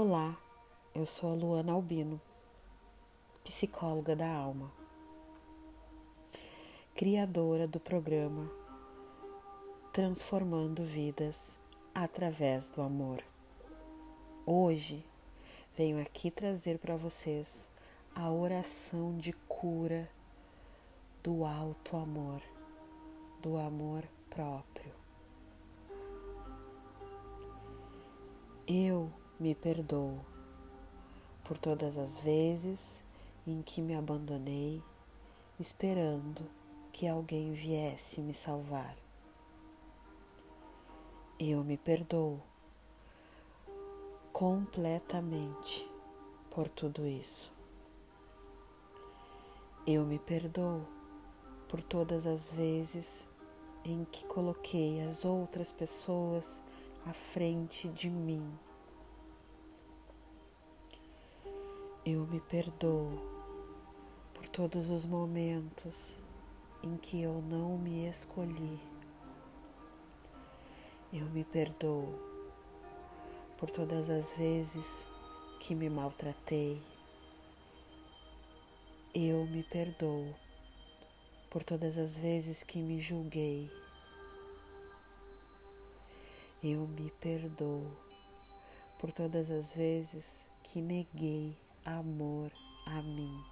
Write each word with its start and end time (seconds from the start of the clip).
Olá, 0.00 0.38
eu 0.94 1.04
sou 1.04 1.32
a 1.32 1.34
Luana 1.34 1.72
Albino, 1.72 2.20
psicóloga 3.42 4.14
da 4.14 4.32
alma, 4.32 4.70
criadora 6.94 7.66
do 7.66 7.80
programa 7.80 8.48
Transformando 9.92 10.84
Vidas 10.84 11.58
através 11.92 12.70
do 12.70 12.80
Amor. 12.80 13.24
Hoje 14.46 15.04
venho 15.76 16.00
aqui 16.00 16.30
trazer 16.30 16.78
para 16.78 16.94
vocês 16.94 17.68
a 18.14 18.30
oração 18.30 19.18
de 19.18 19.32
cura 19.48 20.08
do 21.24 21.44
alto 21.44 21.96
amor, 21.96 22.40
do 23.42 23.56
amor 23.56 24.04
próprio. 24.30 24.92
Eu 28.64 29.12
me 29.40 29.54
perdoo 29.54 30.18
por 31.44 31.56
todas 31.56 31.96
as 31.96 32.20
vezes 32.20 32.80
em 33.46 33.62
que 33.62 33.80
me 33.80 33.94
abandonei, 33.94 34.82
esperando 35.60 36.44
que 36.92 37.06
alguém 37.06 37.52
viesse 37.52 38.20
me 38.20 38.34
salvar. 38.34 38.96
Eu 41.38 41.62
me 41.62 41.76
perdoo 41.76 42.40
completamente 44.32 45.88
por 46.50 46.68
tudo 46.68 47.06
isso. 47.06 47.52
Eu 49.86 50.04
me 50.04 50.18
perdoo 50.18 50.84
por 51.68 51.80
todas 51.80 52.26
as 52.26 52.50
vezes 52.50 53.24
em 53.84 54.04
que 54.04 54.24
coloquei 54.24 55.00
as 55.02 55.24
outras 55.24 55.70
pessoas 55.70 56.60
à 57.06 57.12
frente 57.12 57.88
de 57.88 58.10
mim 58.10 58.58
Eu 62.10 62.26
me 62.26 62.40
perdoo 62.40 63.20
por 64.32 64.48
todos 64.48 64.88
os 64.88 65.04
momentos 65.04 66.16
em 66.82 66.96
que 66.96 67.20
eu 67.20 67.42
não 67.42 67.76
me 67.76 68.08
escolhi. 68.08 68.80
Eu 71.12 71.26
me 71.26 71.44
perdoo 71.44 72.18
por 73.58 73.68
todas 73.68 74.08
as 74.08 74.32
vezes 74.32 75.06
que 75.60 75.74
me 75.74 75.90
maltratei. 75.90 76.80
Eu 79.14 79.44
me 79.44 79.62
perdoo 79.62 80.34
por 81.50 81.62
todas 81.62 81.98
as 81.98 82.16
vezes 82.16 82.62
que 82.62 82.78
me 82.78 82.98
julguei. 82.98 83.70
Eu 86.64 86.88
me 86.88 87.10
perdoo 87.20 87.86
por 88.98 89.12
todas 89.12 89.50
as 89.50 89.74
vezes 89.74 90.40
que 90.62 90.80
neguei 90.80 91.54
amor 91.84 92.50
a 92.86 93.02
mim. 93.02 93.44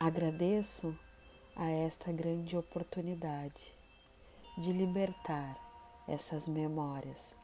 Agradeço 0.00 0.96
a 1.56 1.68
esta 1.70 2.12
grande 2.12 2.56
oportunidade 2.56 3.74
de 4.56 4.72
libertar 4.72 5.58
essas 6.06 6.48
memórias. 6.48 7.34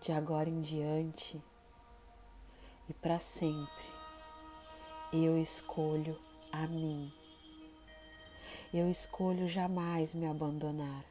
De 0.00 0.12
agora 0.12 0.48
em 0.48 0.60
diante 0.60 1.40
e 2.88 2.94
para 2.94 3.20
sempre, 3.20 3.84
eu 5.12 5.36
escolho 5.36 6.18
a 6.52 6.66
mim. 6.66 7.12
Eu 8.72 8.90
escolho 8.90 9.48
jamais 9.48 10.14
me 10.14 10.26
abandonar. 10.26 11.04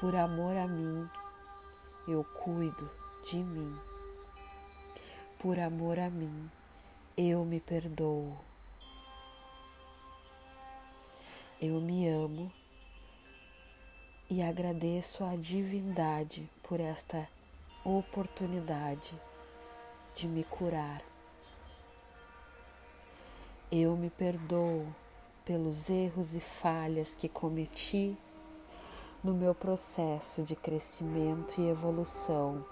Por 0.00 0.14
amor 0.14 0.56
a 0.56 0.66
mim, 0.66 1.08
eu 2.08 2.24
cuido 2.24 2.90
de 3.30 3.36
mim. 3.36 3.78
Por 5.38 5.58
amor 5.58 5.98
a 5.98 6.08
mim, 6.08 6.50
eu 7.14 7.44
me 7.44 7.60
perdoo. 7.60 8.34
Eu 11.60 11.80
me 11.82 12.08
amo 12.08 12.50
e 14.30 14.40
agradeço 14.40 15.22
a 15.22 15.36
divindade 15.36 16.48
por 16.62 16.80
esta 16.80 17.28
oportunidade 17.84 19.12
de 20.16 20.26
me 20.26 20.44
curar. 20.44 21.02
Eu 23.70 23.96
me 23.96 24.08
perdoo 24.08 24.86
pelos 25.44 25.90
erros 25.90 26.34
e 26.34 26.40
falhas 26.40 27.14
que 27.14 27.28
cometi 27.28 28.16
no 29.22 29.34
meu 29.34 29.52
processo 29.52 30.44
de 30.44 30.54
crescimento 30.54 31.60
e 31.60 31.68
evolução. 31.68 32.64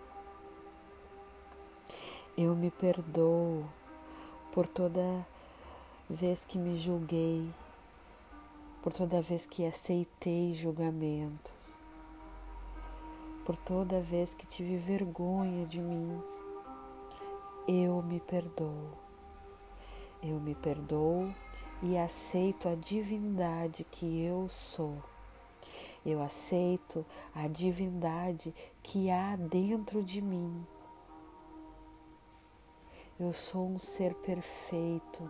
Eu 2.38 2.54
me 2.54 2.70
perdoo 2.70 3.64
por 4.52 4.68
toda 4.68 5.26
vez 6.08 6.44
que 6.44 6.56
me 6.56 6.76
julguei, 6.76 7.50
por 8.80 8.92
toda 8.92 9.20
vez 9.20 9.44
que 9.44 9.66
aceitei 9.66 10.54
julgamentos, 10.54 11.76
por 13.44 13.56
toda 13.56 14.00
vez 14.00 14.32
que 14.32 14.46
tive 14.46 14.76
vergonha 14.76 15.66
de 15.66 15.80
mim. 15.80 16.22
Eu 17.66 18.00
me 18.02 18.20
perdoo. 18.20 18.92
Eu 20.22 20.38
me 20.38 20.54
perdoo 20.54 21.28
e 21.82 21.98
aceito 21.98 22.68
a 22.68 22.76
divindade 22.76 23.84
que 23.90 24.22
eu 24.22 24.48
sou. 24.48 25.02
Eu 26.06 26.22
aceito 26.22 27.04
a 27.34 27.48
divindade 27.48 28.54
que 28.80 29.10
há 29.10 29.34
dentro 29.34 30.04
de 30.04 30.22
mim. 30.22 30.64
Eu 33.18 33.32
sou 33.32 33.66
um 33.66 33.76
ser 33.76 34.14
perfeito, 34.14 35.28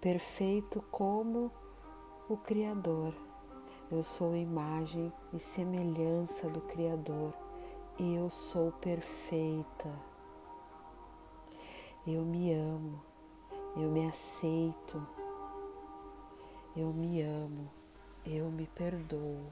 perfeito 0.00 0.80
como 0.90 1.52
o 2.30 2.36
Criador. 2.38 3.14
Eu 3.90 4.02
sou 4.02 4.34
imagem 4.34 5.12
e 5.34 5.38
semelhança 5.38 6.48
do 6.48 6.62
Criador. 6.62 7.34
Eu 7.98 8.30
sou 8.30 8.72
perfeita. 8.72 9.92
Eu 12.06 12.22
me 12.22 12.54
amo. 12.54 13.02
Eu 13.76 13.90
me 13.90 14.06
aceito. 14.06 15.06
Eu 16.74 16.90
me 16.90 17.20
amo. 17.20 17.81
Eu 18.24 18.50
me 18.52 18.66
perdoo 18.68 19.50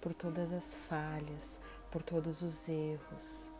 por 0.00 0.14
todas 0.14 0.50
as 0.54 0.74
falhas, 0.74 1.60
por 1.90 2.02
todos 2.02 2.40
os 2.40 2.66
erros. 2.66 3.50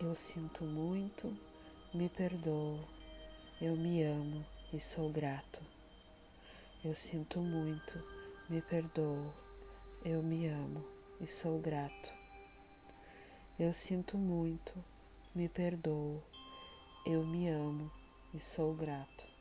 Eu 0.00 0.14
sinto 0.16 0.64
muito, 0.64 1.32
me 1.94 2.08
perdoo. 2.08 2.80
Eu 3.60 3.76
me 3.76 4.02
amo 4.02 4.44
e 4.72 4.80
sou 4.80 5.08
grato. 5.10 5.62
Eu 6.84 6.92
sinto 6.92 7.38
muito, 7.38 7.96
me 8.50 8.60
perdoo. 8.60 9.32
Eu 10.04 10.24
me 10.24 10.48
amo 10.48 10.84
e 11.20 11.26
sou 11.28 11.60
grato. 11.60 12.12
Eu 13.56 13.72
sinto 13.72 14.18
muito, 14.18 14.74
me 15.32 15.48
perdoo. 15.48 16.20
Eu 17.06 17.24
me 17.24 17.48
amo 17.48 17.90
e 18.34 18.40
sou 18.40 18.74
grato. 18.74 19.33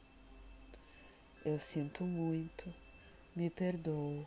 Eu 1.45 1.59
sinto 1.59 2.05
muito, 2.05 2.73
me 3.35 3.49
perdoo, 3.49 4.25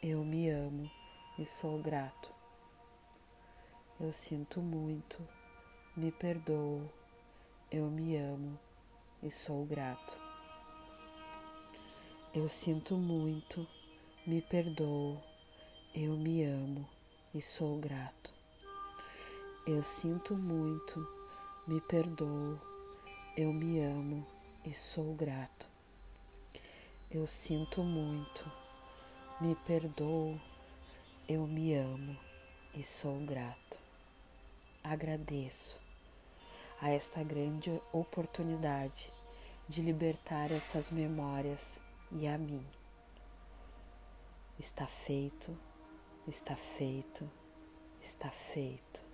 eu 0.00 0.24
me 0.24 0.48
amo 0.48 0.88
e 1.36 1.44
sou 1.44 1.82
grato. 1.82 2.32
Eu 3.98 4.12
sinto 4.12 4.60
muito, 4.60 5.18
me 5.96 6.12
perdoo, 6.12 6.88
eu 7.68 7.90
me 7.90 8.16
amo 8.16 8.56
e 9.24 9.28
sou 9.28 9.66
grato. 9.66 10.16
Eu 12.32 12.48
sinto 12.48 12.94
muito, 12.94 13.66
me 14.24 14.40
perdoo, 14.40 15.20
eu 15.92 16.12
me 16.12 16.44
amo 16.44 16.88
e 17.34 17.42
sou 17.42 17.76
grato. 17.80 18.32
Eu 19.66 19.82
sinto 19.82 20.36
muito, 20.36 21.04
me 21.66 21.80
perdoo, 21.80 22.56
eu 23.36 23.52
me 23.52 23.80
amo 23.80 24.24
e 24.64 24.72
sou 24.72 25.12
grato. 25.12 25.75
Eu 27.08 27.24
sinto 27.28 27.84
muito, 27.84 28.52
me 29.40 29.54
perdoo, 29.64 30.40
eu 31.28 31.46
me 31.46 31.72
amo 31.72 32.18
e 32.74 32.82
sou 32.82 33.20
grato. 33.20 33.78
Agradeço 34.82 35.78
a 36.82 36.90
esta 36.90 37.22
grande 37.22 37.70
oportunidade 37.92 39.12
de 39.68 39.82
libertar 39.82 40.50
essas 40.50 40.90
memórias 40.90 41.80
e 42.10 42.26
a 42.26 42.36
mim. 42.36 42.66
Está 44.58 44.86
feito, 44.88 45.56
está 46.26 46.56
feito, 46.56 47.30
está 48.02 48.30
feito. 48.30 49.05